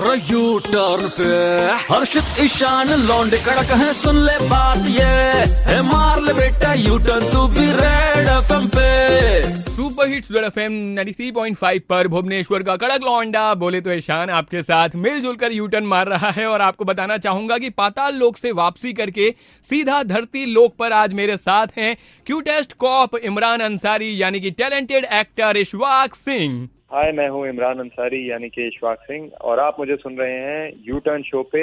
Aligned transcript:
U 0.00 0.58
turn 0.58 1.08
पे। 1.08 1.28
हर्षित, 1.92 2.24
ईशान, 2.40 2.88
लौंडे, 2.88 3.36
कड़क 3.36 3.72
है, 3.72 3.92
सुन 3.92 4.16
ले 4.16 4.36
बात 4.48 4.86
ये। 4.88 5.04
है 5.66 5.80
मार 5.82 6.20
ले 6.22 6.32
बेटा 6.32 6.72
यू 6.74 6.98
टर्न 6.98 7.30
तू 7.32 7.46
भी 7.48 7.66
रेड 7.72 8.28
एफएम 8.28 8.66
पे। 8.68 9.42
सुपर 9.70 10.08
हिट्स 10.08 10.30
रेड 10.32 10.44
एफएम 10.44 10.72
93.5 10.72 11.82
पर 11.88 12.08
भुवनेश्वर 12.08 12.62
का 12.62 12.76
कड़क 12.76 13.04
लौंडा। 13.04 13.54
बोले 13.54 13.80
तो 13.80 13.92
ईशान, 13.92 14.30
आपके 14.30 14.62
साथ 14.62 14.88
मिलजुल 14.96 15.36
कर 15.36 15.52
यू 15.52 15.66
टर्न 15.66 15.84
मार 15.84 16.08
रहा 16.08 16.30
है 16.30 16.46
और 16.46 16.60
आपको 16.60 16.84
बताना 16.84 17.16
चाहूँगा 17.18 17.58
कि 17.58 17.70
पाताल 17.70 18.14
लोक 18.14 18.36
से 18.36 18.52
वापसी 18.52 18.92
करके 18.92 19.34
सीधा 19.64 20.02
धरती 20.02 20.46
लोक 20.46 20.76
पर 20.76 20.92
आज 20.92 21.14
मेरे 21.14 21.36
साथ 21.36 21.66
हैं 21.78 21.96
क्यूटेस्ट 22.26 22.72
कॉप 22.72 23.16
इमरान 23.16 23.60
अंसारी, 23.60 24.22
यानी 24.22 24.40
कि 24.40 24.50
talented 24.50 25.04
actor 25.04 25.56
Ishwak 25.56 26.14
Singh. 26.14 26.68
Hi 26.90 27.10
मैं 27.12 27.28
हूँ 27.28 27.46
इमरान 27.48 27.78
अंसारी 27.78 28.18
यानी 28.30 28.48
कि 28.50 28.66
इशवाक 28.66 29.02
सिंह 29.02 29.28
और 29.40 29.58
आप 29.60 29.76
मुझे 29.80 29.96
सुन 29.96 30.16
रहे 30.18 30.38
हैं 30.38 30.72
यू 30.86 30.98
टर्न 31.00 31.22
शो 31.22 31.42
पे 31.52 31.60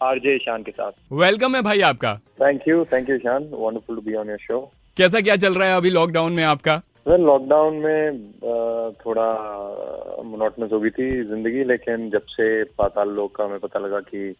आरजे 0.00 0.34
ईशान 0.34 0.62
के 0.62 0.70
साथ। 0.70 0.92
वेलकम 1.12 1.56
है 1.56 1.62
भाई 1.62 1.80
आपका। 1.88 2.14
Thank 2.40 2.68
you 2.68 2.84
thank 2.92 3.08
you 3.10 3.16
Ishaan 3.16 3.48
wonderful 3.52 3.96
to 3.96 4.02
be 4.02 4.14
on 4.14 4.28
your 4.28 4.38
show 4.40 4.60
कैसा 4.96 5.20
क्या 5.20 5.36
चल 5.36 5.54
रहा 5.54 5.68
है 5.68 5.76
अभी 5.76 5.90
लॉकडाउन 5.90 6.32
में 6.32 6.42
आपका? 6.44 6.76
सर 7.08 7.18
लॉकडाउन 7.20 7.74
में 7.76 8.22
थोड़ा 9.04 9.26
मोनोटनस 10.24 10.72
हो 10.72 10.80
गई 10.80 10.90
थी 10.90 11.10
ज़िंदगी 11.24 11.64
लेकिन 11.64 12.08
जब 12.10 12.30
से 12.30 12.62
पाताल 12.78 13.08
लोक 13.16 13.34
का 13.36 13.44
हमें 13.44 13.58
पता 13.58 13.78
लगा 13.80 14.00
कि 14.12 14.34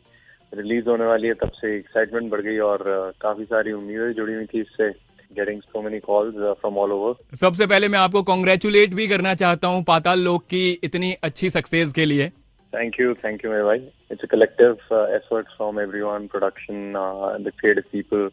रिलीज़ 0.53 0.89
होने 0.89 1.07
वाली 1.07 1.29
है 1.29 1.35
तब 1.43 1.51
से 1.55 1.77
एक्साइटमेंट 1.77 2.31
बढ़ 2.31 2.41
गई 2.41 2.59
और 2.71 2.85
काफ़ी 3.21 3.45
सारी 3.47 3.73
उम्मीदें 3.73 4.13
जुड़ी 4.13 4.35
हुई 4.35 4.47
थी 4.47 4.61
इससे। 4.61 4.91
Getting 5.31 5.61
so 5.63 5.83
many 5.83 5.99
calls 6.01 6.35
from 6.61 6.79
all 6.79 6.93
over 6.93 7.37
सबसे 7.37 7.67
पहले 7.67 7.89
मैं 7.89 7.99
आपको 7.99 8.23
कॉन्ग्रेचुलेट 8.25 8.95
भी 8.95 9.07
करना 9.09 9.35
चाहता 9.35 9.69
हूँ 9.69 9.83
पाताल 9.85 10.21
लोक 10.25 10.43
की 10.51 10.69
इतनी 10.85 11.13
अच्छी 11.23 11.51
सक्सेस 11.51 11.93
के 11.93 12.05
लिए। 12.05 12.29
थैंक 12.73 13.01
यू 13.01 13.15
थैंक 13.25 13.45
यू 13.45 13.51
मेरे 13.51 13.63
भाई 13.65 13.79
it's 14.13 14.25
a 14.25 14.27
collective 14.31 14.71
effort 14.93 15.47
from 15.57 15.81
everyone 15.81 16.27
production 16.27 16.93
the 17.41 17.53
creative 17.59 17.85
people 17.93 18.31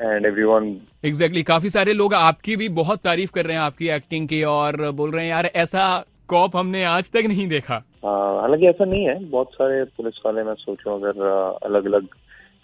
and 0.00 0.26
everyone 0.26 0.74
exactly 1.04 1.42
काफ़ी 1.42 1.70
सारे 1.70 1.92
लोग 1.92 2.14
आपकी 2.14 2.56
भी 2.56 2.68
बहुत 2.80 3.02
तारीफ़ 3.04 3.32
कर 3.34 3.46
रहे 3.46 3.56
हैं 3.56 3.62
आपकी 3.62 3.88
एक्टिंग 3.96 4.28
की 4.28 4.42
और 4.52 4.90
बोल 4.92 5.10
रहे 5.10 5.24
हैं 5.24 5.30
यार 5.30 5.50
ऐसा 5.56 5.86
कॉप 6.28 6.56
हमने 6.56 6.82
आज 6.86 7.10
तक 7.12 7.24
नहीं 7.28 7.46
देखा. 7.48 7.74
हाँ, 8.04 8.40
हालाँकि 8.40 8.66
ऐसा 8.66 8.84
नहीं 8.84 9.04
है। 9.06 9.18
बहुत 9.30 9.50
सारे 9.54 9.82
पुलिस 9.96 10.20
वाले 10.26 10.42
मैं 10.42 10.54
सोचूं 10.58 10.94
अगर 10.94 11.20
अलग 11.64 11.86
अलग 11.86 12.06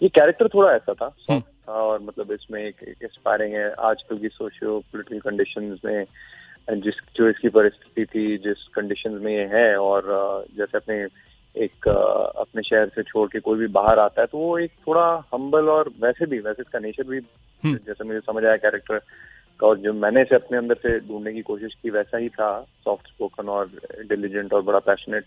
ये 0.01 0.09
कैरेक्टर 0.09 0.47
थोड़ा 0.47 0.71
ऐसा 0.73 0.93
था 0.93 1.05
हम्म। 1.29 1.41
था 1.61 1.73
और 1.73 2.01
मतलब 2.01 2.31
इसमें 2.31 2.61
एक 2.63 2.83
इंस्पायरिंग 3.03 3.53
है। 3.53 3.69
आजकल 3.89 4.17
की 4.17 4.29
सोशियो 4.29 4.79
पोलिटिकल 4.79 5.29
कंडीशंस 5.29 5.79
में 5.85 6.05
जिस 6.81 6.95
जो 7.15 7.29
इसकी 7.29 7.49
परिस्थिति 7.49 8.05
थी 8.05 8.37
जिस 8.37 8.67
कंडीशन 8.75 9.11
में 9.23 9.31
ये 9.33 9.45
है 9.53 9.75
और 9.77 10.03
जैसे 10.57 10.77
अपने 10.77 10.97
एक 11.55 11.87
अपने 11.87 12.61
शहर 12.63 12.89
से 12.95 13.03
छोड़ 13.03 13.27
के 13.29 13.39
कोई 13.39 13.59
भी 13.59 13.67
बाहर 13.67 13.99
आता 13.99 14.21
है 14.21 14.27
तो 14.27 14.37
वो 14.37 14.57
एक 14.59 14.71
थोड़ा 14.87 15.05
हम्बल 15.33 15.69
और 15.69 15.89
वैसे 16.01 16.25
भी 16.25 16.39
वैसे 16.39 16.61
इसका 16.61 16.79
नेचर 16.79 17.03
भी 17.03 17.17
हम्म। 17.63 17.77
जैसे 17.87 18.03
मुझे 18.03 18.19
समझ 18.19 18.43
आया 18.45 18.57
कैरेक्टर 18.57 18.99
का 19.59 19.67
और 19.67 19.77
जो 19.77 19.93
मैंने 19.93 20.21
इसे 20.21 20.35
अपने 20.35 20.57
अंदर 20.57 20.75
से 20.75 20.99
ढूँढने 20.99 21.33
की 21.33 21.41
कोशिश 21.41 21.73
की 21.83 21.89
वैसा 21.89 22.17
ही 22.17 22.29
था। 22.29 22.49
सॉफ्ट 22.85 23.07
स्पोकन 23.07 23.49
और 23.49 23.69
डिलीजेंट 24.09 24.53
और 24.53 24.61
बड़ा 24.61 24.79
पैशनेट 24.79 25.25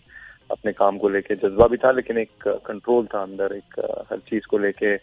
अपने 0.51 0.71
काम 0.73 0.97
को 0.97 1.09
लेके 1.09 1.35
जज्बा 1.35 1.67
भी 1.67 1.77
था 1.77 1.91
लेकिन 1.91 2.17
एक 2.17 2.47
कंट्रोल 2.47 3.05
था 3.05 3.21
अंदर 3.23 3.55
एक 3.55 3.79
हर 4.11 4.19
चीज़ 4.29 4.47
को 4.49 4.57
लेके। 4.57 4.95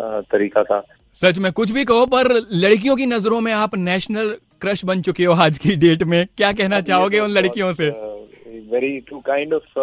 तरीका 0.00 0.62
था। 0.62 0.80
सच 1.16 1.38
में 1.38 1.52
कुछ 1.52 1.70
भी 1.70 1.84
कहो 1.84 2.06
पर 2.06 2.32
लड़कियों 2.52 2.96
की 2.96 3.06
नज़रों 3.06 3.40
में 3.40 3.52
आप 3.52 3.74
नेशनल 3.74 4.36
क्रश 4.60 4.84
बन 4.84 5.02
चुके 5.02 5.24
हो 5.24 5.34
आज 5.34 5.58
की 5.58 5.76
डेट 5.76 6.02
में। 6.02 6.26
क्या 6.36 6.52
कहना 6.52 6.80
चाहोगे 6.80 7.20
उन 7.20 7.30
लड़कियों 7.30 7.72
से? 7.72 7.88
Very 8.72 8.98
too 9.00 9.18
kind 9.20 9.54
of 9.54 9.78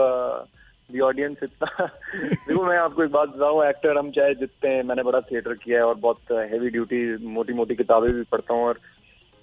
the 0.90 1.00
audience 1.00 1.38
इतना 1.44 1.86
देखो 2.24 2.64
मैं 2.66 2.78
आपको 2.78 3.04
एक 3.04 3.12
बात 3.12 3.30
बताऊँ 3.30 3.68
एक्टर 3.70 3.98
हम 3.98 4.10
चाहे 4.12 4.36
जितने 4.36 4.70
हैं 4.72 4.84
मैंने 4.84 5.04
बड़ा 5.04 5.20
थिएटर 5.22 5.54
किया 5.54 5.78
है 5.78 5.86
और 5.86 5.96
बहुत 5.96 6.32
हैवी 6.32 6.70
ड्यूटी 6.70 7.28
मोटी 7.28 7.54
मोटी 7.54 7.76
किताबें 7.76 8.12
भी 8.14 8.23
पढ़ता 8.32 8.54
हूँ 8.54 8.64
और 8.64 8.80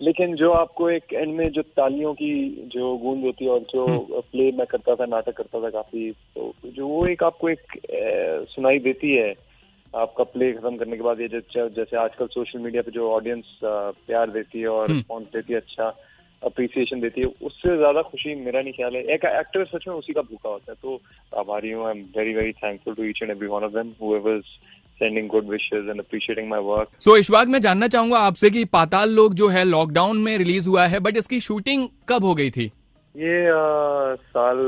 लेकिन 0.00 0.34
जो 0.36 0.50
आपको 0.52 0.90
एक 0.90 1.12
एंड 1.12 1.34
में 1.34 1.48
जो 1.50 1.62
तालियों 1.62 2.12
की 2.14 2.32
जो 2.74 2.96
गूंज 2.96 3.24
होती 3.24 3.44
है 3.44 3.50
और 3.50 3.60
जो 3.60 4.22
प्ले 4.32 4.50
मैं 4.52 4.66
करता 4.66 4.94
था 4.94 5.06
नाटक 5.06 5.36
करता 5.36 5.62
था 5.62 5.70
काफ़ी 5.70 6.10
तो 6.34 6.52
जो 6.66 6.86
वो 6.86 7.06
एक 7.06 7.22
आपको 7.22 7.48
एक 7.48 7.80
सुनाई 8.50 8.78
देती 8.78 9.16
है 9.16 9.34
आपका 9.94 10.24
प्ले 10.24 10.52
खत्म 10.52 10.76
करने 10.76 10.96
के 10.96 11.02
बाद 11.02 11.20
ये 11.20 11.28
जो 11.28 11.68
जैसे 11.76 11.96
आजकल 11.96 12.26
सोशल 12.32 12.58
मीडिया 12.58 12.82
पे 12.82 12.90
जो 12.92 13.10
ऑडियंस 13.10 13.58
प्यार 13.64 14.30
देती 14.30 14.60
है 14.60 14.68
और 14.68 14.86
हम्म। 14.86 14.96
रिस्पॉन्स 14.96 15.26
देती 15.32 15.52
है 15.52 15.60
अच्छा 15.60 15.94
अप्रिसिएशन 16.42 17.00
देती 17.00 17.20
है 17.20 17.26
उससे 17.42 17.76
ज़्यादा 17.76 18.02
खुशी 18.02 18.34
मेरा 18.34 18.60
नहीं 18.62 18.72
ख्याल 18.72 18.96
है। 18.96 19.02
एक 19.14 19.24
एक्टर 19.24 19.64
सच 19.64 19.84
में 19.88 19.94
उसी 19.94 20.12
का 20.12 20.22
भूखा 20.22 20.48
होता 20.48 20.72
है। 20.72 20.76
तो 20.82 21.00
आभारी 21.40 21.70
हूँ 21.70 21.86
I 21.86 21.98
am 21.98 22.04
very 22.16 22.34
very 22.34 22.52
thankful 22.52 22.94
to 22.94 23.04
each 23.04 23.22
and 23.22 23.30
every 23.30 23.48
one 23.48 23.64
of 23.64 23.72
them 23.72 23.92
is 24.36 24.44
sending 25.00 25.26
good 25.28 25.48
wishes 25.48 25.88
and 25.92 26.00
appreciating 26.00 26.46
my 26.50 26.58
work. 26.66 26.92
So 27.00 27.16
Ishwak 27.16 27.48
मैं 27.48 27.60
जानना 27.60 27.88
चाहूँगा 27.88 28.18
आपसे 28.18 28.50
कि 28.50 28.64
पाताल 28.64 29.10
लोग 29.10 29.34
जो 29.34 29.48
है 29.48 29.64
लॉकडाउन 29.64 30.16
में 30.18 30.36
रिलीज़ 30.38 30.68
हुआ 30.68 30.86
है 30.86 31.00
बट 31.00 31.16
इसकी 31.16 31.40
शूटिंग 31.40 31.88
कब 32.08 32.24
हो 32.24 32.34
गई 32.34 32.50
थी? 32.50 32.70
ये 33.16 33.36
अ, 33.46 34.16
साल 34.30 34.58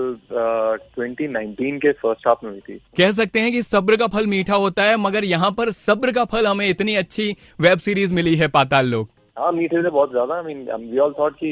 uh, 0.42 0.76
2019 0.98 1.78
के 1.80 1.92
फ़र्स्ट 1.92 2.26
हाफ़ 2.28 2.44
में 2.44 2.50
हुई 2.50 2.60
थी। 2.68 2.76
कह 2.98 3.10
सकते 3.12 3.40
हैं 3.40 3.50
कि 3.52 3.62
सब्र 3.62 3.96
का 3.96 4.06
फल 4.06 4.26
मीठा 4.26 4.54
होता 4.54 4.82
है 4.82 4.96
मगर 4.96 5.24
यहाँ 5.24 5.50
पर 5.58 5.70
सब्र 5.70 6.12
का 6.12 6.24
फल 6.24 6.46
हमें 6.46 6.68
इतनी 6.68 6.94
अच्छी 6.96 7.30
वेब 7.60 7.78
सीरीज़ 7.78 8.14
मिली 8.14 8.34
है 8.36 8.48
पाताल 8.48 8.86
लोक। 8.86 9.08
हाँ 9.38 9.50
मीठे 9.52 9.82
से 9.82 9.90
बहुत 9.90 10.10
ज़्यादा। 10.10 10.36
I 10.36 10.54
mean 10.54 10.90
we 10.90 10.98
all 10.98 11.14
thought 11.18 11.36
कि 11.36 11.50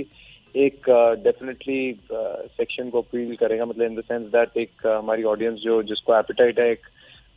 एक 0.54 0.90
डेफिनेटली 1.24 1.98
सेक्शन 2.12 2.88
को 2.90 3.00
अपील 3.00 3.34
करेगा 3.36 3.64
मतलब 3.64 3.90
इन 3.90 3.96
द 3.96 4.00
सेंस 4.00 4.22
दैट 4.26 4.56
एक 4.56 4.70
uh, 4.86 4.96
हमारी 4.98 5.22
ऑडियंस 5.34 5.58
जो 5.58 5.82
जिसको 5.82 6.18
एपिटाइट 6.18 6.58
है 6.60 6.70
एक 6.70 6.86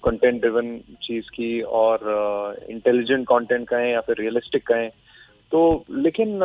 कंटेंट 0.04 0.40
ड्रिवन 0.42 0.78
चीज़ 1.04 1.26
की 1.36 1.62
और 1.62 2.58
इंटेलिजेंट 2.70 3.26
कंटेंट 3.28 3.68
कहें 3.68 3.92
या 3.92 4.02
फिर 4.02 4.16
रियलिस्टिक 4.20 4.68
कहें 4.68 4.90
तो 5.52 5.86
लेकिन 5.92 6.40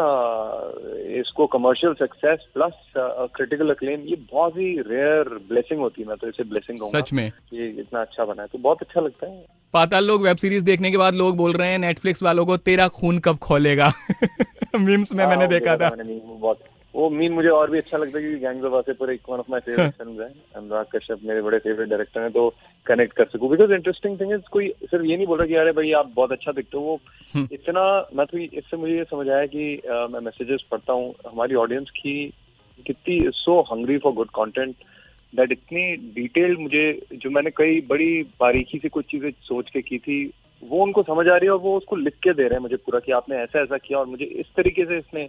इसको 1.20 1.47
commercial 1.47 1.94
success 1.94 2.47
plus 2.54 2.72
critical 2.97 3.70
acclaim 3.70 4.00
ये 4.00 4.16
बहुत 4.32 4.53
ही 4.53 4.81
रेयर 4.81 5.28
ब्लेसिंग 5.48 5.81
होती 5.81 6.03
है। 6.03 6.09
मैं 6.09 6.16
तो 6.16 6.28
इसे 6.28 6.44
ब्लेसिंग 6.44 6.78
कहूँगा 6.78 7.00
सच 7.00 7.12
में। 7.12 7.32
ये 7.53 7.69
इतना 7.69 8.00
अच्छा 8.00 8.25
बना 8.25 8.43
है। 8.43 8.48
तो 8.53 8.59
बहुत 8.59 8.82
अच्छा 8.82 9.00
लगता 9.00 9.26
है। 9.26 9.47
पाताल 9.72 10.04
लोग 10.04 10.22
वेब 10.22 10.37
सीरीज़ 10.37 10.64
देखने 10.64 10.91
के 10.91 10.97
बाद 10.97 11.14
लोग 11.14 11.37
बोल 11.37 11.53
रहे 11.53 11.69
हैं 11.69 11.78
नेटफ्लिक्स 11.78 12.22
वालों 12.22 12.47
को 12.47 12.56
तेरा 12.56 12.88
खून 12.88 13.19
कब 13.19 13.37
खोलेगा? 13.37 13.93
मीम्स 14.81 15.12
में 15.14 15.26
मैंने 15.26 15.41
हाँ, 15.41 15.48
देखा 15.48 15.76
था। 15.76 15.91
मैंने 15.97 16.20
बहुत 16.25 16.59
वो 16.94 17.09
मीन 17.10 17.32
मुझे 17.32 17.49
और 17.49 17.71
भी 17.71 17.78
अच्छा 17.78 17.97
लगता 17.99 18.19
है 18.19 18.22
क्योंकि 18.22 18.38
गैंग्स 18.41 18.65
ऑफ़ 18.65 18.72
वासेपुर 18.72 19.10
एक 19.12 19.21
one 19.28 19.38
of 19.38 19.50
my 19.50 19.60
favourite 19.60 19.94
films 19.94 20.21
है 20.21 20.28
अनुराग 20.56 20.87
कश्यप 20.94 21.21
मेरे 21.25 21.43
बड़े 21.43 21.59
फेवरेट 21.59 21.88
डायरेक्टर 21.88 22.21
हैं 22.21 22.31
तो 22.32 22.49
कनेक्ट 22.87 23.16
कर 23.16 23.25
सकूँ 23.32 23.50
बिकॉज़ 23.50 23.72
इंटरेस्टिंग 23.72 24.19
थिंग 24.21 24.32
इज़ 24.32 24.49
कोई 24.53 24.69
सिर्फ़ 24.82 25.05
ये 25.05 25.16
नहीं 25.16 25.27
बोल 25.27 25.38
रहा 25.38 25.47
कि 25.47 25.55
अरे 25.62 25.72
भाई 25.72 25.93
आप 26.00 26.12
बहुत 26.16 26.32
अच्छा 26.32 26.53
दिखते 26.53 26.77
हो 26.77 26.82
वो 26.84 26.99
हम्म। 27.34 27.49
इतना 27.53 27.82
मैं 28.15 28.27
तो 28.27 28.38
इससे 28.38 28.77
मुझे 28.77 28.97
ये 28.97 29.05
समझ 29.06 29.28
आया 29.28 29.47
कि 29.47 29.75
अ, 29.77 30.06
मैं 30.10 30.21
मैसेजेस 30.22 30.65
पढ़ता 30.71 30.93
हूँ 30.93 31.12
हमारी 31.27 31.55
ऑडियंस 31.56 31.91
की 31.97 32.16
कितनी 32.87 33.21
so 33.34 33.61
hungry 33.72 33.99
for 33.99 34.12
good 34.12 34.31
content 34.32 34.75
that 35.32 35.53
इतनी 35.53 35.84
डिटेल्ड 36.15 36.59
मुझे 36.61 36.87
जो 37.15 37.31
मैंने 37.31 37.50
कई 37.56 37.81
बड़ी 37.88 38.12
बारीकी 38.41 38.78
से 38.78 38.88
कुछ 38.91 39.05
चीज़ें 39.11 39.31
सोच 39.43 39.71
के 39.71 39.82
की 39.82 39.99
थी 39.99 40.25
वो 40.62 40.82
उनको 40.82 41.03
समझ 41.05 41.26
आ 41.28 41.37
रही 41.37 41.47
है 41.47 41.53
और 41.53 41.59
वो 41.61 41.76
उसको 41.76 41.97
लिख 41.97 42.15
के 42.22 42.32
दे 42.32 42.43
रहे 42.43 42.55
हैं 42.55 42.62
मुझे 42.62 42.76
पूरा 42.76 42.99
कि 43.00 43.12
आपने 43.12 43.37
ऐसा 43.38 43.61
ऐसा 43.61 43.76
किया 43.78 43.99
और 43.99 44.06
मुझे 44.06 44.25
इस 44.25 44.47
तरीके 44.56 44.84
से 44.84 44.99
इसने 44.99 45.25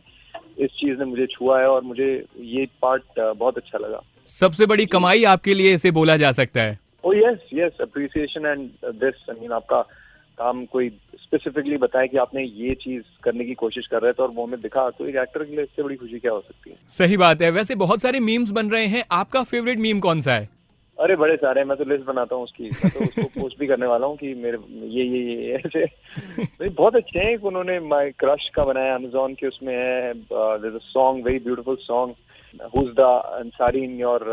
इस 0.60 0.70
चीज़ 0.72 1.00
ने 1.00 1.06
मुझे 1.06 1.26
छुआ 1.26 1.60
है 1.60 1.68
और 1.68 1.84
मुझे 1.84 2.10
ये 2.40 2.66
पार्ट 2.82 3.04
बहुत 3.20 3.58
अच्छा 3.58 3.78
लगा। 3.78 4.02
सबसे 4.30 4.66
बड़ी 4.66 4.86
कमाई 4.86 5.24
आपके 5.24 5.54
लिए 5.54 5.74
इसे 5.74 5.92
बोला 5.92 6.18
जा 6.18 6.32
सकता 6.32 6.62
है। 6.62 6.80
ओ 7.04 7.14
yes 7.14 7.50
yes 7.54 7.82
appreciation 7.82 8.46
and 8.46 8.70
this 9.04 9.30
I 9.30 9.40
mean 9.42 9.52
आपका 9.52 9.82
काम 10.38 10.66
कोई 10.66 10.90
स्पेसिफिकली 11.16 11.78
बताए 11.78 12.08
कि 12.08 12.18
आपने 12.18 12.44
ये 12.44 12.74
चीज़ 12.76 13.04
करने 13.24 13.46
की 13.46 13.54
कोशिश 13.54 13.88
कर 13.88 14.02
रहे 14.02 14.14
थे 14.14 14.24
और 14.24 14.32
वो 14.32 14.46
हमें 14.46 14.62
दिखा 14.62 14.90
तो 14.90 15.08
एक 15.08 15.16
एक्टर 15.16 15.44
के 15.44 15.52
लिए 15.52 15.64
इससे 15.64 15.84
बड़ी 15.84 15.96
खुशी 15.96 16.20
क्या 16.20 16.32
हो 16.32 16.42
सकती 16.42 16.70
है? 16.70 16.78
सही 16.90 17.18
बात 17.18 17.42
है। 17.42 17.52
वैसे 17.52 17.76
बहुत 17.76 18.02
सारे 18.02 18.20
मीम्स 18.20 18.50
बन 18.50 18.70
रहे 18.70 18.86
हैं। 18.86 19.04
आपका 19.12 19.44
फेवरेट 19.44 19.80
मीम 19.80 20.00
कौन 20.00 20.22
सा 20.22 20.34
है? 20.34 20.50
अरे 21.06 21.16
बड़े 21.16 21.36
सारे 21.36 21.64
मैं 21.64 21.78
तो 21.78 21.84
लिस्ट 21.84 22.06
बनाता 22.06 22.36
हूँ 22.36 22.44
उसकी। 22.44 22.64
मैं 22.64 22.90
तो 22.90 23.00
उसको 23.00 23.42
पोस्ट 23.42 23.60
भी 23.60 23.68
करने 23.68 23.86
वाला 23.86 24.08
हूँ 24.08 24.18
कि 24.18 24.34
मेरे 24.34 24.58
ये 24.88 25.04
ये 25.04 25.46
ये 25.46 25.54
ऐसे। 25.56 25.84
नहीं, 25.84 26.70
बहुत 26.70 26.96
अच्छे 26.96 27.20
हैं 27.20 27.38
उन्होंने 27.38 27.80
माय 27.80 28.10
क्रश 28.10 28.50
का 28.56 28.64
बनाया 28.64 28.96
अमेजोन 28.96 29.34
के 29.34 29.48
उसमें 29.48 29.76
है 29.76 30.14
song 30.80 31.26
very 31.26 31.40
beautiful 31.40 31.76
song 31.76 32.14
who's 32.78 32.86
the 32.86 33.00
Ansari 33.40 33.84
in 33.84 34.00
your 34.00 34.26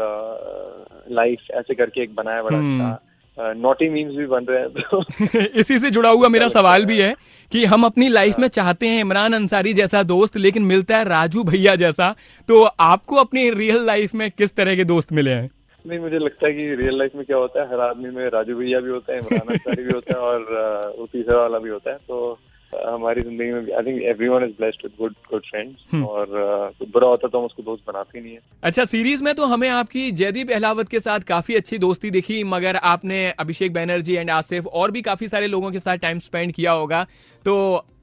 life 1.10 1.38
ऐसे 1.54 1.74
करके 1.74 2.02
एक 2.02 2.14
बनाया 2.14 2.42
बड़ा 2.42 2.58
हम्म। 2.58 2.90
अच्छा। 2.90 3.52
नोटी 3.52 3.88
मीम्स 3.88 4.14
भी 4.14 4.26
बन 4.26 4.44
रहे 4.44 4.60
हैं 4.60 4.68
तो 4.70 5.02
इसी 5.60 5.78
से 5.78 5.90
जुड़ा 5.90 6.10
हुआ 6.10 6.28
मेरा 6.28 6.48
सवाल 6.48 6.84
भी 6.84 7.00
है 7.00 7.14
कि 7.52 7.64
हम 7.64 7.84
अपनी 7.84 8.08
लाइफ 8.08 8.38
में 8.38 8.48
चाहते 8.48 8.86
हैं 8.86 9.00
इमरान 9.00 9.32
अंसारी 9.32 9.72
जैसा 9.74 10.02
दोस्त 10.02 10.36
लेकिन 10.36 10.62
मिलता 10.62 10.96
है 10.96 11.04
राजू 11.04 11.44
भैया 11.44 11.76
जैसा 11.76 12.14
तो 12.48 12.62
आपको 12.62 13.16
अपनी 13.16 13.50
रियल 13.50 13.86
लाइफ 13.86 14.14
में 14.14 14.30
किस 14.30 14.54
तरह 14.54 14.76
के 14.76 14.84
दोस्त 14.84 15.12
मिले 15.12 15.30
हैं? 15.30 15.50
नहीं 15.86 15.98
मुझे 15.98 16.18
लगता 16.18 16.46
है 16.46 16.52
कि 16.52 16.74
रियल 16.74 16.98
लाइफ 16.98 17.14
में 17.16 17.24
क्या 17.24 17.36
होता 17.36 17.62
है 17.62 17.68
हर 17.68 17.80
आदमी 17.80 18.10
में 18.10 18.24
राजू 18.30 18.56
भैया 18.56 18.80
भी 18.80 18.90
होता 18.90 19.12
है 19.12 19.18
इमरान 19.18 19.48
अंसारी 19.48 19.82
भी 19.82 19.94
होता 19.94 20.14
है 20.14 20.20
और 20.22 20.94
वो 20.98 21.06
तीसरा 21.06 21.38
वाला 21.38 21.58
भी 21.58 21.70
होता 21.70 21.90
है 21.90 21.96
तो 22.08 22.38
हमारी 22.72 23.22
ज़िंदगी 23.22 23.50
में 23.52 23.72
I 23.72 23.82
think 23.82 24.02
everyone 24.02 24.44
is 24.44 24.52
blessed 24.58 24.82
with 24.84 24.92
good 24.98 25.14
good 25.30 25.42
friends. 25.44 25.94
और 26.04 26.26
uh, 26.72 26.88
बुरा 26.92 27.08
होता 27.08 27.28
तो 27.28 27.38
हम 27.38 27.44
उसको 27.44 27.62
दोस्त 27.62 27.82
बनाते 27.88 28.18
ही 28.18 28.24
नहीं 28.24 28.34
है 28.34 28.40
अच्छा 28.62 28.84
सीरीज़ 28.84 29.24
में 29.24 29.34
तो 29.34 29.46
हमें 29.46 29.68
आपकी 29.70 30.10
जयदीप 30.12 30.50
अहलावत 30.50 30.88
के 30.88 31.00
साथ 31.00 31.26
काफ़ी 31.28 31.54
अच्छी 31.54 31.78
दोस्ती 31.78 32.10
दिखी 32.10 32.42
मगर 32.46 32.76
आपने 32.84 33.24
अभिषेक 33.38 33.72
बैनर्जी 33.72 34.14
एंड 34.14 34.30
आसिफ 34.30 34.66
और 34.74 34.90
भी 34.90 35.02
काफ़ी 35.02 35.28
सारे 35.28 35.46
लोगों 35.48 35.70
के 35.70 35.78
साथ 35.80 35.98
टाइम 35.98 36.18
स्पेंड 36.20 36.52
किया 36.52 36.72
होगा 36.74 37.04
तो 37.44 37.56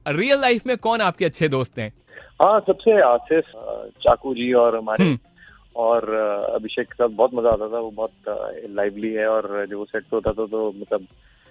रियल 0.07 0.41
लाइफ 0.41 0.67
में 0.67 0.77
कौन 0.79 1.01
आपके 1.01 1.25
अच्छे 1.25 1.47
दोस्त 1.49 1.79
हैं 1.79 1.91
हाँ 2.41 2.59
सबसे 2.59 3.01
आसिफ 3.03 3.51
चाकू 4.01 4.33
जी 4.33 4.51
और 4.55 4.75
हमारे 4.77 5.03
हम्म। 5.03 5.17
और 5.75 6.09
अभिषेक 6.55 6.87
के 6.87 6.93
साथ 6.93 7.09
बहुत 7.09 7.33
मज़ा 7.33 7.49
आता 7.49 7.67
था 7.67 7.79
वो 7.79 7.91
बहुत 7.91 8.11
लाइवली 8.69 9.13
है 9.13 9.27
और 9.27 9.65
जब 9.69 9.75
वो 9.75 9.85
सेट 9.85 10.03
पे 10.03 10.15
होता 10.15 10.31
था 10.31 10.45
तो 10.45 10.71
मतलब 10.71 11.07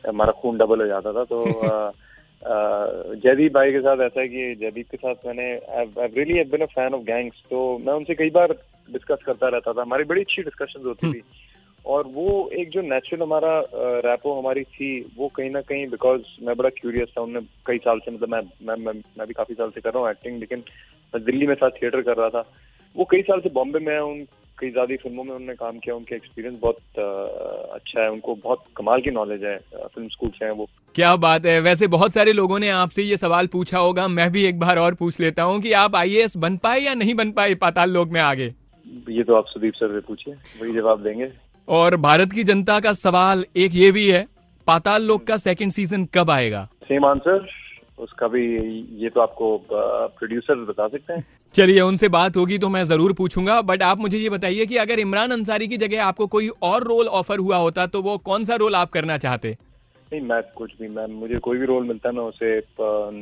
हमारा 0.06 0.32
खून 0.32 0.58
डबल 0.58 0.80
हो 0.80 0.86
जाता 0.86 1.12
था 1.12 1.24
तो 1.24 1.92
जयदीप 3.14 3.52
भाई 3.52 3.72
के 3.72 3.80
साथ 3.80 3.96
ऐसा 4.00 4.20
है 4.20 4.28
कि 4.28 4.54
जयदीप 4.54 4.86
के 4.90 4.96
साथ 4.96 5.14
मैंने 5.26 5.60
really 6.06 6.44
been 6.44 6.60
a 6.60 6.66
fan 6.66 6.94
of 6.94 7.02
gangs 7.02 7.34
तो 7.50 7.78
मैं 7.78 7.92
उनसे 7.92 8.14
कई 8.14 8.30
बार 8.30 8.52
डिस्कस 8.90 9.18
करता 9.26 9.48
रहता 9.48 9.72
था 9.72 9.82
हमारी 9.82 10.04
बड़ी 10.04 10.20
अच्छी 10.20 10.42
डिस्कशन 10.42 10.86
होती 10.86 11.12
थी। 11.12 11.22
और 11.86 12.06
वो 12.06 12.50
एक 12.52 12.70
जो 12.70 12.82
नेचुरल 12.82 13.22
हमारा 13.22 13.64
रैपो 13.74 14.40
हमारी 14.40 14.64
थी 14.64 15.06
वो 15.16 15.28
कहीं 15.28 15.50
ना 15.50 15.60
कहीं 15.60 15.88
बिकॉज़ 15.88 16.20
मैं 16.42 16.56
बड़ा 16.56 16.68
क्यूरियस 16.68 17.08
था 17.18 17.22
उनने 17.22 17.40
कई 17.66 17.78
साल 17.78 17.98
से 17.98 18.10
मतलब 18.10 18.28
मैं 18.28 18.40
मैं 18.62 18.76
मैं, 18.76 18.92
मैं 19.18 19.26
भी 19.26 19.34
काफ़ी 19.34 19.54
साल 19.54 19.70
से 19.70 19.80
कर 19.80 19.92
रहा 19.92 20.02
हूँ 20.02 20.10
एक्टिंग 20.10 20.40
लेकिन 20.40 20.64
मैं 21.14 21.24
दिल्ली 21.24 21.46
में 21.46 21.54
साथ 21.54 21.70
थिएटर 21.70 22.02
कर 22.02 22.16
रहा 22.16 22.28
था। 22.28 22.40
वो 22.96 23.04
कई 23.04 23.22
साल 23.22 23.40
से 23.40 23.50
बॉम्बे 23.50 23.78
में 23.78 23.92
है 23.94 24.02
उन 24.02 24.26
कई 24.58 24.70
ज़्यादा 24.70 24.96
फ़िल्मों 24.96 25.24
में 25.24 25.32
उन्होंने 25.32 25.54
काम 25.54 25.78
किया 25.78 25.94
उनके 25.94 26.14
एक्सपीरियंस 26.14 26.58
बहुत 26.62 26.76
अच्छा 27.74 28.02
है 28.02 28.10
उनको 28.10 28.34
बहुत 28.34 28.64
कमाल 28.76 29.00
की 29.00 29.10
नॉलेज 29.10 29.44
है 29.44 29.56
फ़िल्म 29.74 30.08
स्कूल 30.08 30.30
से 30.30 30.44
हैं 30.44 30.52
वो। 30.52 30.68
क्या 30.94 31.14
बात 31.16 31.46
है। 31.46 31.60
वैसे 31.60 31.86
बहुत 31.86 32.12
सारे 32.12 32.32
लोगों 32.32 32.58
ने 32.58 32.68
आपसे 32.70 33.02
ये 33.02 33.16
सवाल 33.16 33.46
पूछा 33.46 33.78
होगा 33.78 34.06
मैं 34.08 34.30
भी 34.32 34.44
एक 34.44 34.58
बार 34.58 34.78
और 34.78 34.94
पूछ 34.94 35.20
लेता 35.20 35.42
हूँ 35.42 35.60
कि 35.60 35.72
आप 35.74 35.96
आईएएस 35.96 36.36
बन 36.36 36.56
पाए 36.56 36.80
या 36.80 36.94
नहीं 36.94 37.14
बन 37.14 37.30
पाए 37.32 37.54
पाताल 37.56 37.90
लोक 37.90 38.08
में 38.08 38.20
आगे? 38.20 38.52
ये 39.10 39.24
तो 39.24 39.34
आप 39.34 39.46
सुदीप 39.48 39.74
सर 39.74 39.92
से 39.94 40.00
पूछिए 40.06 40.34
वही 40.62 40.72
जवाब 40.74 41.02
देंगे। 41.02 41.30
और 41.68 41.96
भारत 42.00 42.32
की 42.32 42.44
जनता 42.44 42.80
का 42.80 42.92
सवाल 42.94 43.44
एक 43.56 43.74
ये 43.74 43.92
भी 43.92 44.08
है 44.10 44.26
पाताल 44.66 45.02
लोक 45.02 45.26
का 45.26 45.36
सेकंड 45.38 45.72
सीज़न 45.72 46.04
कब 46.14 46.30
आएगा? 46.30 46.68
सेम 46.84 47.04
आंसर 47.06 47.46
उसका 48.00 48.28
भी 48.28 48.44
ये 49.02 49.08
तो 49.08 49.20
आपको 49.20 49.56
प्रोड्यूसर 49.70 50.64
बता 50.64 50.88
सकते 50.88 51.12
हैं। 51.12 51.24
चलिए 51.54 51.80
उनसे 51.80 52.08
बात 52.08 52.36
होगी 52.36 52.58
तो 52.58 52.68
मैं 52.68 52.84
ज़रूर 52.84 53.12
पूछूँगा 53.12 53.60
बट 53.62 53.82
आप 53.82 53.98
मुझे 53.98 54.18
ये 54.18 54.30
बताइए 54.30 54.66
कि 54.66 54.76
अगर 54.76 54.98
इमरान 54.98 55.30
अंसारी 55.30 55.68
की 55.68 55.76
जगह 55.76 56.04
आपको 56.04 56.26
कोई 56.26 56.48
और 56.62 56.84
रोल 56.84 57.08
ऑफ़र 57.18 57.38
हुआ 57.38 57.56
होता 57.58 57.86
तो 57.86 58.02
वो 58.02 58.16
कौन 58.24 58.44
सा 58.44 58.56
रोल 58.56 58.74
आप 58.74 58.90
करना 58.90 59.18
चाहते? 59.18 59.56
नहीं 60.12 60.20
मैं 60.22 60.42
कुछ 60.56 60.70
भी 60.80 60.88
मैम 60.88 61.10
मुझे 61.12 61.38
कोई 61.38 61.58
भी 61.58 61.66
रोल 61.66 61.84
मिलता 61.84 62.08
है 62.08 62.14
मैं 62.14 62.24
उसे 62.24 62.58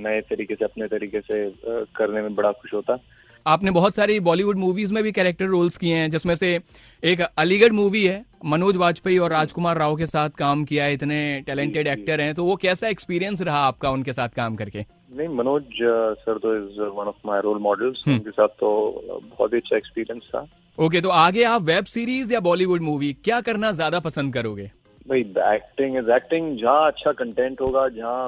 नए 0.03 0.21
तरीके 0.21 0.55
से 0.55 0.65
अपने 0.65 0.87
तरीके 0.89 1.21
से 1.21 1.49
करने 1.97 2.23
में 2.23 2.35
बड़ा 2.35 2.53
खुश 2.53 2.75
होता। 2.75 2.99
आपने 3.47 3.71
बहुत 3.71 3.95
सारी 3.95 4.19
बॉलीवुड 4.21 4.57
मूवीज़ 4.59 4.93
में 4.95 5.03
भी 5.03 5.11
कैरेक्टर 5.13 5.47
रोल्स 5.47 5.77
किए 5.77 5.95
हैं 5.95 6.11
जिसमें 6.11 6.35
से 6.35 6.49
एक 7.03 7.21
अलीगढ़ 7.21 7.73
मूवी 7.73 8.05
है 8.05 8.25
मनोज 8.45 8.77
वाजपेयी 8.77 9.19
और 9.19 9.31
राजकुमार 9.33 9.79
राव 9.79 9.97
के 9.97 10.07
साथ 10.07 10.31
काम 10.39 10.65
किया 10.65 10.85
है 10.85 10.95
इतने 10.95 11.19
टैलेंटेड। 11.47 11.87
एक्टर 11.87 12.21
हैं। 12.21 12.35
तो 12.35 12.45
वो 12.45 12.57
कैसा 12.57 12.89
एक्सपीरियंस 12.89 13.43
रहा 13.43 13.59
आपका 13.67 13.91
उनके 13.91 14.13
साथ 14.13 14.29
काम 14.37 14.57
करके? 14.57 14.85
नहीं 15.13 15.29
मनोज 15.29 15.63
सर 16.21 16.39
तो 16.39 16.57
is 16.57 16.81
one 16.81 17.07
of 17.07 17.27
my 17.27 17.41
role 17.41 17.59
models. 17.61 18.03
उनके 18.09 18.31
साथ 18.31 18.49
तो 18.61 18.71
बहुत 19.31 19.53
ही 19.53 19.59
अच्छा 19.59 19.77
एक्सपीरियंस 19.77 20.23
था। 20.25 20.41
ओके 20.41 20.87
okay, 20.87 21.03
तो 21.03 21.09
आगे 21.11 21.45
आप 21.45 21.63
वेब 21.63 21.85
सीरीज़ 21.87 22.33
या 22.33 22.41
बॉलीवुड 22.41 22.83
मूवी 22.83 23.13
क्या 23.25 23.41
करना 23.41 23.71
ज़्यादा 23.73 24.01
पसंद 24.01 24.35
करोगे? 24.35 24.71
भाई 25.07 25.21
एक्टिंग 25.47 25.97
इज़ 25.97 26.11
एक्टिंग 26.11 26.57
जहाँ 26.59 26.87
अच्छा 26.87 27.13
कंटेंट 27.15 27.61
होगा, 27.61 27.89
जहाँ 27.89 28.27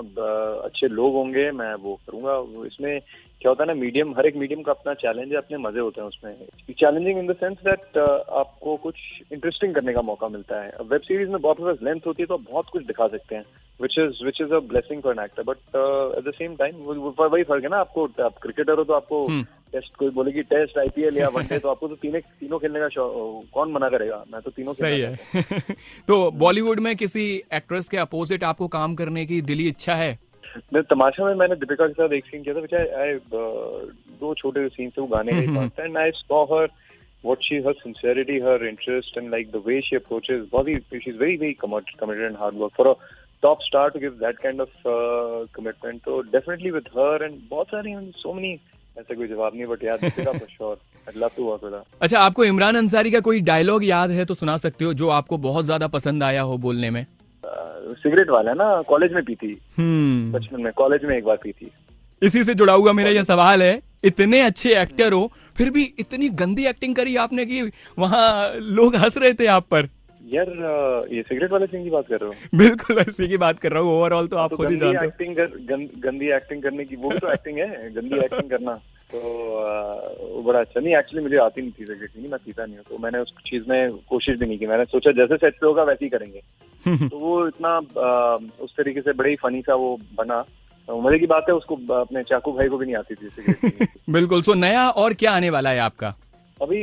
अच्छे 0.64 0.88
लोग 0.88 1.14
होंगे, 1.14 1.50
मैं 1.52 1.74
वो 1.76 1.94
करूँगा। 2.06 2.66
इसमें 2.66 3.00
क्या 3.40 3.50
होता 3.50 3.62
है 3.62 3.66
ना 3.66 3.74
मीडियम 3.74 4.12
हर 4.14 4.26
एक 4.26 4.36
मीडियम 4.36 4.62
का 4.62 4.72
अपना 4.72 4.94
चैलेंज 4.94 5.32
है, 5.32 5.36
अपने 5.38 5.58
मज़े 5.58 5.80
होते 5.80 6.00
हैं 6.00 6.08
उसमें। 6.08 6.74
Challenging 6.74 7.18
in 7.18 7.26
the 7.26 7.36
sense 7.36 7.56
that 7.64 7.98
आपको 7.98 8.76
कुछ 8.76 8.96
इंटरेस्टिंग 9.32 9.74
करने 9.74 9.92
का 9.92 10.02
मौका 10.02 10.28
मिलता 10.28 10.60
है। 10.62 10.72
वेब 10.82 11.00
सीरीज़ 11.00 11.28
में 11.28 11.40
बहुत 11.40 11.56
ज़्यादा 11.58 11.86
लेंथ 11.86 12.06
होती 12.06 12.22
है 12.22 12.26
तो 12.26 12.34
आप 12.34 12.44
बहुत 12.50 12.68
कुछ 12.72 12.86
दिखा 12.86 13.08
सकते 13.08 13.34
हैं 13.34 13.44
which 13.80 13.98
is 13.98 14.24
which 14.24 14.40
is 14.40 14.54
a 14.54 14.58
blessing 14.68 15.02
for 15.02 15.12
an 15.12 15.24
actor 15.24 15.42
but 15.42 15.56
at 16.18 16.28
the 16.28 16.32
same 16.36 16.56
time 16.56 16.76
वही 16.76 17.42
फ़र्क 17.44 17.64
है 17.64 17.68
ना, 17.68 17.78
आपको, 17.78 18.08
आप 18.24 18.38
क्रिकेटर 18.42 18.78
हो 18.78 18.84
तो 18.84 18.92
आपको 18.92 19.26
हम्म। 19.26 19.44
टेस्ट 19.72 19.96
कोई 19.96 20.10
बोलेगी 20.10 20.42
टेस्ट 20.42 20.78
आईपीएल 20.78 21.16
या 21.16 21.28
वनडे 21.28 21.58
तो 21.58 21.68
आपको 21.68 21.88
तो 21.88 21.94
तीनों 21.94 22.20
तीनों 22.40 22.58
खेलने 22.58 22.80
का 22.80 22.88
कौन 23.54 23.72
मना 23.72 23.88
करेगा 23.88 24.24
मैं 24.32 24.40
तो 24.42 24.50
तीनों 24.50 24.72
सही 24.72 25.02
हूँ। 25.02 25.16
है 25.34 25.60
तो 26.08 26.30
बॉलीवुड 26.30 26.80
में 26.80 26.96
किसी 26.96 27.26
एक्ट्रेस 27.54 27.88
के 27.88 27.96
अपोजिट 27.96 28.44
आपको 28.44 28.68
काम 28.68 28.94
करने 28.94 29.26
की 29.26 29.40
दिली 29.52 29.68
इच्छा 29.68 29.94
है 29.94 30.18
मैं 30.74 30.82
तमाशा 30.82 31.24
में 31.24 31.34
मैंने 31.34 31.54
दीपिका 31.54 31.86
के 31.86 31.92
साथ 31.92 32.12
एक 32.12 32.26
सीन 32.26 32.42
किया 32.42 32.54
था 32.54 32.82
I, 33.04 33.08
uh, 33.16 33.94
दो 34.20 34.34
छोटे 34.34 34.68
से 34.68 34.68
सीन 34.68 34.90
थे 34.90 35.00
वो 35.00 35.06
गाने 35.06 35.32
के 35.32 35.46
हम्म, 35.46 35.70
and 35.80 35.98
I 35.98 36.10
saw 36.10 36.44
her 36.52 36.68
what 37.22 37.40
she 37.42 37.56
her 37.62 37.72
sincerity 37.82 38.34
her 38.42 38.64
interest 38.66 39.16
and 39.16 39.30
like 39.30 39.48
the 39.54 39.60
way 39.68 39.76
she 39.86 39.96
approaches 39.96 40.44
बहुत 40.52 40.68
ही 40.68 41.00
she's 41.04 41.16
very 41.22 41.36
very 41.36 41.54
committed 41.62 41.96
committed 42.02 42.26
and 42.26 42.36
hard 42.36 42.54
work 42.54 42.72
for 42.76 42.86
a 42.90 42.94
top 43.42 43.64
star 43.68 43.90
to 43.90 44.02
give 44.04 44.20
that 44.20 44.38
kind 44.44 44.62
of 44.64 44.86
uh, 44.86 45.40
commitment 45.56 46.04
तो 46.04 46.20
definitely 46.34 46.72
with 46.76 46.86
her 46.98 47.16
and 47.26 47.40
बहुत 47.50 47.74
सारी 47.74 47.96
so 48.22 48.34
many 48.34 48.52
ऐसा 48.98 49.14
कोई 49.14 49.28
जवाब 49.28 49.52
नहीं 49.54 49.66
but 49.66 49.82
to 51.36 51.42
work 51.42 51.74
अच्छा 52.02 52.18
आपको 52.18 52.44
इमरान 52.44 52.76
अंसारी 52.76 53.10
का 53.10 53.20
कोई 53.20 53.40
डायलॉग 53.40 53.84
याद 53.84 54.10
है 54.10 54.24
तो 54.24 54.34
सुना 54.34 54.56
सकते 54.56 54.84
हो 54.84 54.92
जो 54.94 55.08
आपको 55.08 55.36
बहुत 55.38 55.64
ज़्यादा 55.64 55.86
पसंद 55.88 56.22
आया 56.22 56.42
हो 56.42 56.56
बोलने 56.58 56.90
में? 56.90 57.06
सिगरेट 58.02 58.30
वाला 58.30 58.52
ना 58.54 58.64
कॉलेज 58.82 59.12
में 59.12 59.22
पी 59.24 59.34
थी। 59.34 59.58
हम्म। 59.78 60.32
बचपन 60.32 60.60
में 60.60 60.72
कॉलेज 60.72 61.04
में 61.04 61.16
एक 61.18 61.24
बार 61.24 61.36
पी 61.36 61.52
थी। 61.52 61.70
इसी 62.22 62.44
से 62.44 62.54
जुड़ा 62.54 62.72
हुआ 62.72 62.92
मेरा 62.92 63.10
यह 63.10 63.22
सवाल 63.22 63.62
है 63.62 63.80
इतने 64.04 64.40
अच्छे 64.40 64.74
एक्टर 64.80 65.12
हो 65.12 65.30
फिर 65.56 65.70
भी 65.70 65.82
इतनी 65.98 66.28
गंदी 66.40 66.66
एक्टिंग 66.66 66.94
करी 66.96 67.16
आपने 67.16 67.44
कि 67.46 67.62
वहाँ 67.98 68.52
लोग 68.56 68.96
हंस 68.96 69.16
रहे 69.16 69.32
थे 69.34 69.46
आप 69.46 69.66
पर। 69.70 69.88
यार 70.34 70.48
ये 71.12 71.22
सिगरेट 71.22 71.50
वाले 71.52 71.66
सिंह 71.66 71.84
की 71.84 71.90
बात 71.90 72.08
कर 72.08 72.20
रहे 72.20 72.28
हो? 72.28 72.58
बिल्कुल 72.58 72.98
इसी 72.98 73.28
की 73.28 73.36
बात 73.36 73.58
कर 73.58 73.72
रहा 73.72 73.82
हूँ 73.82 73.92
ओवरऑल 73.92 74.26
तो 74.28 74.36
आप 74.36 74.50
तो 74.50 74.56
खुद 74.56 74.70
ही 74.70 74.76
जानते 74.76 74.98
हो। 74.98 75.04
एक्टिंग 75.04 75.36
कर, 75.36 75.46
गंद, 75.70 75.90
गंदी 75.98 76.30
एक्टिंग 76.30 76.62
करने 76.62 76.84
की 76.84 76.96
वो 76.96 77.08
भी 77.08 77.18
तो 77.18 77.32
एक्टिंग 77.32 77.58
है 77.58 77.94
गंदी 77.94 78.18
एक्टिंग 78.18 78.50
करना। 78.50 78.80
तो 79.12 79.18
वो 80.34 80.42
बड़ा 80.42 80.60
अच्छा 80.60 80.80
नहीं 80.80 80.96
एक्चुअली 80.96 81.22
मुझे 81.22 81.36
आती 81.36 81.60
नहीं 81.60 81.70
थी 81.70 81.84
सिगरेट 81.84 82.10
नहीं 82.16 82.28
मैं 82.28 82.38
पीता 82.46 82.64
नहीं 82.64 82.76
हूँ 82.76 82.84
तो 82.90 82.98
मैंने 82.98 83.18
उस 83.18 83.32
चीज़ 83.46 83.64
में 83.68 83.92
कोशिश 84.08 84.38
भी 84.38 84.46
नहीं 84.46 84.58
की। 84.58 84.66
मैंने 84.66 84.84
सोचा 84.84 85.12
जैसे 85.12 85.36
सेट 85.36 85.54
पे 85.60 85.66
होगा 85.66 85.82
वैसे 85.82 86.04
ही 86.04 86.10
करेंगे। 86.10 87.08
तो 87.08 87.18
वो 87.18 87.46
इतना 87.48 87.68
आ, 87.68 88.36
उस 88.60 88.74
तरीके 88.76 89.00
से 89.00 89.12
बड़े 89.12 89.30
ही 89.30 89.36
फनी 89.36 89.60
सा 89.60 89.74
वो 89.74 89.98
बना। 90.18 90.40
तो 90.88 91.00
मज़े 91.00 91.18
की 91.18 91.26
बात 91.26 91.44
है 91.48 91.54
उसको 91.54 91.76
अपने 91.94 92.22
चाकू 92.22 92.52
भाई 92.52 92.68
को 92.68 92.78
भी 92.78 92.86
नहीं 92.86 92.96
आती 92.96 93.14
थी 93.14 93.28
सिगरेट 93.28 93.88
बिल्कुल 94.10 94.42
सो 94.42 94.54
नया 94.54 94.88
और 94.90 95.14
क्या 95.14 95.32
आने 95.32 95.50
वाला 95.50 95.70
है 95.70 95.78
आपका? 95.78 96.14
अभी 96.62 96.82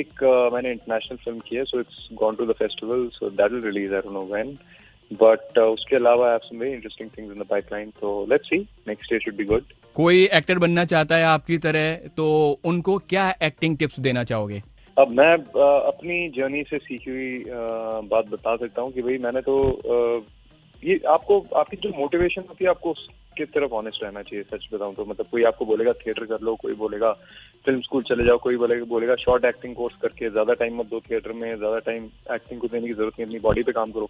एक 0.00 0.24
आ, 0.24 0.48
मैंने 0.54 0.70
इंटरनेशनल 0.70 1.16
फ़िल्म 1.16 1.38
की 1.38 1.56
है 1.56 1.64
so 1.64 1.80
it's 1.80 2.08
gone 2.14 2.34
to 2.34 2.46
the 2.46 2.52
festival 2.52 3.08
so 3.12 3.30
that 3.30 3.52
will 3.52 3.62
release 3.62 3.94
I 3.94 4.00
don't 4.00 4.14
know 4.14 4.26
when 4.32 4.58
but 5.12 5.58
उसके 5.58 5.96
अलावा 5.96 6.26
I 6.26 6.30
have 6.30 6.38
some 6.38 6.58
very 6.58 6.72
interesting 6.72 7.10
things 7.18 7.36
in 7.36 7.42
the 7.42 7.46
pipeline 7.46 7.90
तो 8.00 8.26
let's 8.30 8.48
see 8.48 8.58
next 8.88 9.12
year 9.12 9.20
should 9.20 9.36
be 9.36 9.44
good 9.44 9.62
कोई 9.94 10.28
actor 10.32 10.58
बनना 10.58 10.84
चाहता 10.84 11.16
है 11.16 11.24
आपकी 11.24 11.58
तरह 11.58 11.94
तो 11.94 12.26
उनको 12.64 12.98
क्या 12.98 13.34
एक्टिंग 13.42 13.78
टिप्स 13.78 14.00
देना 14.00 14.24
चाहोगे? 14.24 14.62
अब 14.98 15.08
मैं 15.08 15.34
अपनी 15.86 16.28
जर्नी 16.28 16.62
से 16.62 16.78
सीखी 16.78 17.10
हुई 17.10 17.44
बात 18.08 18.26
बता 18.26 18.56
सकता 18.56 18.82
हूँ 18.82 18.92
कि 18.92 19.02
भाई 19.02 19.18
मैंने 19.18 19.40
तो 19.40 19.56
ये 20.84 21.00
आपको 21.08 21.46
आपकी 21.56 21.76
जो 21.76 21.88
मोटिवेशन 21.98 22.42
होती 22.48 22.64
है 22.64 22.70
आपको 22.70 22.94
उसके 23.38 23.60
तरफ़ 23.60 23.72
ऑनेस्ट 23.72 24.02
रहना 24.02 24.22
चाहिए 24.22 24.42
सच 24.44 24.66
बताऊँ 24.72 24.94
तो। 24.94 25.04
मतलब 25.04 25.26
कोई 25.30 25.42
आपको 25.44 25.64
बोलेगा 25.64 25.92
थिएटर 25.92 26.24
कर 26.24 26.40
लो 26.40 26.54
कोई 26.56 26.74
बोलेगा 26.74 27.12
फ़िल्म 27.66 27.80
स्कूल 27.80 28.02
चले 28.02 28.24
जाओ 28.24 28.38
कोई 28.38 28.56
बोलेगा 28.56 28.84
बोलेगा 28.84 29.14
शॉर्ट 29.14 29.44
एक्टिंग 29.44 29.74
कोर्स 29.74 29.94
करके 30.02 30.30
ज़्यादा 30.30 30.54
टाइम 30.54 30.78
मत 30.80 30.86
दो 30.86 31.00
थिएटर 31.00 31.32
में 31.32 31.56
ज़्यादा 31.58 31.78
टाइम 31.78 32.08
एक्टिंग 32.34 32.60
को 32.60 32.68
देने 32.68 32.86
की 32.86 32.94
ज़रूरत 32.94 33.14
नहीं 33.18 33.26
अपनी 33.26 33.38
बॉडी 33.38 33.62
पे 33.62 33.72
काम 33.72 33.90
करो। 33.92 34.08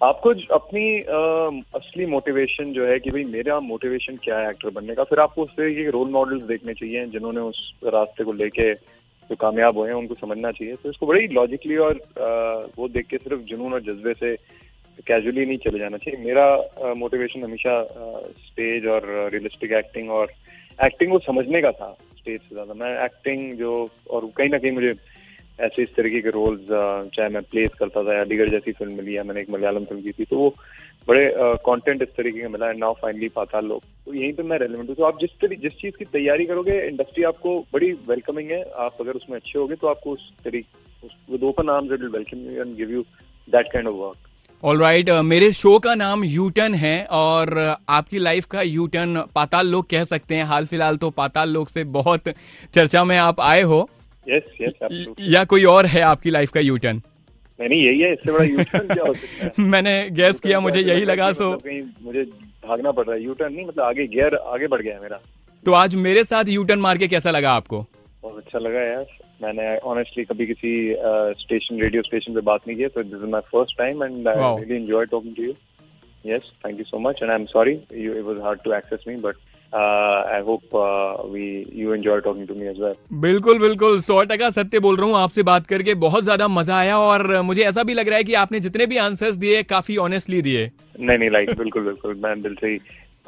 आपको 0.00 0.30
अपनी 0.54 0.84
अ, 1.00 1.78
असली 1.78 2.06
मोटिवेशन 2.06 2.72
जो 2.72 2.86
है 2.86 2.98
कि 3.00 3.10
भाई 3.10 3.24
मेरा 3.24 3.60
मोटिवेशन 3.60 4.16
क्या 4.24 4.38
है 4.38 4.50
एक्टर 4.50 4.70
बनने 4.70 4.94
का 4.94 5.04
फिर 5.04 5.20
आपको 5.20 5.42
उस 5.42 5.50
तरीके 5.56 5.84
के 5.84 5.90
रोल 5.90 6.10
मॉडल्स 6.10 6.42
देखने 6.42 6.74
चाहिए 6.74 7.06
जिन्होंने 7.06 7.40
उस 7.40 7.62
रास्ते 7.94 8.24
को 8.24 8.32
लेके 8.32 8.72
जो 8.74 9.36
कामयाब 9.36 9.78
हुए 9.78 9.88
हैं 9.88 9.94
उनको 9.94 10.14
समझना 10.14 10.50
चाहिए। 10.52 10.74
तो 10.74 10.90
इसको 10.90 11.06
बड़ी 11.06 11.26
लॉजिकली 11.28 11.76
और 11.76 11.94
अ, 11.96 12.68
वो 12.78 12.88
देख 12.88 13.06
के 13.06 13.16
सिर्फ़ 13.18 13.42
जुनून 13.44 13.72
और 13.72 13.80
जज्बे 13.82 14.14
से 14.14 14.34
कैजुअली 14.98 15.46
नहीं 15.46 15.58
चले 15.58 15.78
जाना 15.78 15.96
चाहिए। 15.96 16.24
मेरा 16.24 16.94
मोटिवेशन 16.96 17.44
हमेशा 17.44 17.82
स्टेज 18.46 18.86
और 18.86 19.02
रियलिस्टिक 19.32 19.72
एक्टिंग 19.74 20.10
और 20.10 20.32
एक्टिंग 20.78 21.10
को 21.12 21.18
समझने 21.26 21.60
का 21.62 21.72
था 21.72 21.90
स्टेज 22.18 22.40
से 22.40 22.54
ज़्यादा। 22.54 22.74
मैं 22.74 22.94
एक्टिंग 23.04 23.52
जो, 23.58 23.88
और 24.10 24.30
कहीं 24.36 24.48
ना 24.50 24.58
कहीं 24.58 24.72
मुझे 24.72 24.94
ऐसे 25.58 25.82
इस 25.82 25.94
तरीके 25.96 26.20
के 26.20 26.30
रोल्स 26.30 26.66
चाहे 27.14 27.28
मैं 27.28 27.42
प्लेस 27.42 27.70
करता 27.78 28.02
था 28.04 28.14
या 28.14 28.20
अलीगढ़ 28.20 28.50
जैसी 28.50 28.72
फ़िल्म 28.72 28.92
मिली 28.92 29.16
या 29.16 29.22
मैंने 29.24 29.40
एक 29.40 29.50
मलयालम 29.50 29.84
फ़िल्म 29.84 30.02
की 30.02 30.12
थी 30.12 30.24
तो 30.24 30.36
वो 30.38 30.48
बड़े 31.08 31.30
कंटेंट 31.66 32.02
इस 32.02 32.08
तरीके 32.16 32.40
का 32.40 32.48
मिला। 32.48 32.66
है 32.68 32.76
नाउ 32.78 32.94
फाइनली 33.02 33.28
पाता 33.30 33.60
लोग। 33.60 33.82
तो 34.06 34.14
यहीं 34.14 34.32
पे 34.32 34.42
मैं 34.42 34.58
रेलिवेंट 34.58 34.88
हूँ। 34.88 34.96
तो 34.96 35.04
आप 35.04 35.18
जिस 35.20 35.30
तरी, 35.40 35.56
जिस 35.56 35.72
चीज़ 35.72 35.96
की 35.98 36.04
तैयारी 36.06 36.46
करोगे 36.46 36.80
इंडस्ट्री 36.88 37.24
आपको 37.24 37.58
बड़ी 37.72 37.92
वेलकमिंग 38.08 38.50
है। 38.50 38.62
आप 38.78 38.96
अगर 39.00 39.12
उसमें 39.14 39.36
अच्छे 39.36 39.58
होगे 39.58 39.74
तो 39.76 39.86
आपको 39.86 40.10
उस 40.12 40.30
तरीके 40.44 41.32
with 41.32 41.42
open 41.44 41.68
arms 41.70 41.92
it 41.92 42.00
will 42.00 42.10
welcome 42.12 42.50
you 42.50 42.62
and 42.62 42.76
give 42.76 42.90
you 42.90 43.02
that 43.48 43.72
kind 43.72 43.88
of 43.88 43.96
work 43.96 44.25
all 44.64 44.80
right 44.80 45.06
right, 45.06 45.24
मेरे 45.24 45.52
शो 45.52 45.78
का 45.78 45.94
नाम 45.94 46.24
यूटर्न 46.24 46.74
है 46.74 47.04
और 47.04 47.76
आपकी 47.88 48.18
लाइफ 48.18 48.44
का 48.44 48.62
यूटर्न 48.62 49.22
पाताल 49.34 49.66
लोक 49.66 49.86
कह 49.90 50.04
सकते 50.04 50.34
हैं। 50.34 50.44
हाल 50.44 50.66
फ़िलहाल 50.66 50.96
तो 50.96 51.10
पाताल 51.10 51.50
लोक 51.50 51.68
से 51.68 51.84
बहुत 51.84 52.28
चर्चा 52.74 53.04
में 53.04 53.16
आप 53.18 53.40
आए 53.40 53.62
हो। 53.62 53.90
यस 54.28 54.42
यस 54.60 55.06
या 55.20 55.44
कोई 55.44 55.64
और 55.64 55.86
है 55.86 56.00
आपकी 56.00 56.30
लाइफ 56.30 56.50
का 56.50 56.60
यूटर्न 56.60 57.02
नहीं 57.60 57.82
यही 57.82 58.00
है 58.00 58.12
इससे 58.12 58.32
बड़ा 58.32 58.44
यूटर्न 58.44 58.94
क्या 58.94 59.04
हो 59.08 59.14
सकता 59.14 59.44
है? 59.44 59.52
मैंने 59.58 60.10
गैस 60.10 60.40
किया 60.40 60.60
मुझे 60.60 60.80
यही 60.80 61.04
लगा 61.04 61.32
सो 61.32 61.52
मतलब 61.52 61.94
मुझे 62.02 62.22
भागना 62.68 62.90
पड़ 62.90 63.06
रहा 63.06 63.16
है। 63.16 63.22
यूटर्न 63.24 63.54
नहीं 63.54 63.66
मतलब 63.66 63.84
आगे 63.84 64.06
गियर 64.06 64.34
आगे 64.34 64.66
बढ़ 64.66 64.82
गया 64.82 64.94
है 64.94 65.02
मेरा। 65.02 65.20
तो 65.66 65.72
आज 65.72 65.94
मेरे 65.94 66.24
साथ 66.24 66.44
यूटर्न 66.48 66.78
मार 66.78 66.98
के 66.98 67.08
कैसा 67.08 67.30
लगा 67.30 67.52
आपको? 67.52 67.86
बहुत 68.22 68.44
अच्छा 68.44 68.58
लगा 68.58 68.80
यार। 68.80 69.06
मैंने 69.42 69.76
ऑनेस्टली 69.90 70.24
कभी 70.24 70.46
किसी 70.46 70.72
स्टेशन 71.40 71.80
रेडियो 71.80 72.02
स्टेशन 72.02 72.34
पे 72.34 72.40
बात 72.40 72.60
नहीं 72.68 72.76
किया 72.76 72.88
so 72.88 73.04
this 73.04 73.22
is 73.22 73.30
my 73.30 73.40
first 73.52 73.78
time 73.78 74.04
and 74.04 74.28
I 74.28 74.36
really 74.36 74.82
enjoy 74.82 75.06
talking 75.06 75.36
to 75.36 75.42
you 75.42 75.52
yes 76.24 76.52
thank 76.66 76.78
you 76.78 76.84
so 76.84 76.98
much 76.98 77.22
and 77.22 77.30
I 77.30 77.36
am 77.36 77.44
sorry 77.46 77.78
you 77.94 78.14
it 78.14 78.24
was 78.24 78.40
hard 78.42 78.60
to 78.64 78.72
access 78.72 79.04
me 79.08 79.16
but 79.16 79.36
I 79.72 80.40
hope 80.40 80.76
we 81.32 81.46
you 81.74 81.94
enjoy 81.94 82.20
talking 82.20 82.46
to 82.48 82.54
me 82.54 82.66
as 82.66 82.80
well 82.80 82.94
बिल्कुल 83.20 83.58
बिल्कुल 83.58 84.00
सौ 84.00 84.22
टका 84.24 84.50
सत्य 84.50 84.78
बोल 84.78 84.96
रहा 84.96 85.06
हूँ 85.06 85.16
आपसे 85.16 85.42
बात 85.42 85.66
करके 85.66 85.94
बहुत 85.94 86.24
ज़्यादा 86.24 86.48
मज़ा 86.48 86.78
आया 86.78 86.98
और 86.98 87.40
मुझे 87.42 87.62
ऐसा 87.62 87.82
भी 87.82 87.94
लग 87.94 88.08
रहा 88.08 88.18
है 88.18 88.24
कि 88.24 88.34
आपने 88.34 88.60
जितने 88.60 88.86
भी 88.86 88.96
आंसर्स 88.96 89.36
दिए 89.36 89.62
काफ़ी 89.62 89.96
ऑनेस्टली 89.96 90.42
दिए। 90.42 90.70
नहीं 91.00 91.18
नहीं 91.18 91.30
लाइक 91.30 91.50
बिल्कुल 91.58 91.82
बिल्कुल 91.82 92.14
मैं 92.24 92.40
दिल 92.42 92.54
से 92.54 92.68
ही 92.68 92.78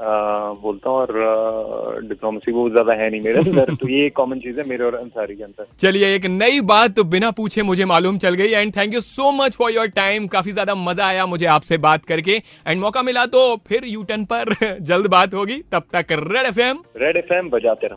बोलता 0.00 0.90
हूँ 0.90 0.99
और 0.99 2.07
डिप्लोमेसी 2.09 2.52
वो 2.52 2.69
ज़्यादा 2.71 2.93
है 2.95 3.09
नहीं 3.11 3.21
मेरे 3.21 3.38
अंदर 3.40 3.75
तो 3.75 3.88
ये 3.88 4.09
कॉमन 4.11 4.38
चीज़ 4.38 4.61
है 4.61 4.67
मेरे 4.69 4.85
और 4.85 4.95
अंसारी 4.95 5.35
के 5.37 5.45
अंदर। 5.45 5.67
चलिए 5.81 6.14
एक 6.14 6.26
नई 6.26 6.61
बात 6.69 6.95
तो 6.97 7.05
बिना 7.07 7.31
पूछे 7.33 7.62
मुझे 7.62 7.85
मालूम 7.85 8.19
चल 8.19 8.35
गई 8.35 8.50
and 8.50 8.76
thank 8.76 8.95
you 8.95 9.00
so 9.00 9.31
much 9.35 9.57
for 9.57 9.73
your 9.73 9.87
time 9.97 10.26
काफ़ी 10.28 10.52
ज़्यादा 10.52 10.75
मज़ा 10.76 11.07
आया 11.07 11.26
मुझे 11.26 11.47
आपसे 11.49 11.78
बात 11.78 12.05
करके। 12.05 12.40
एंड 12.67 12.81
मौका 12.81 13.02
मिला 13.02 13.26
तो 13.28 13.40
फिर 13.69 13.85
यूटर्न 13.87 14.25
पर 14.25 14.55
जल्द 14.83 15.07
बात 15.09 15.35
होगी। 15.35 15.62
तब 15.73 15.83
तक 15.93 16.12
red 16.12 16.47
F 16.47 16.61
M 16.61 16.83
red 16.97 17.17
F 17.17 17.33
M 17.35 17.49
बजाते 17.50 17.87
रहो। 17.87 17.97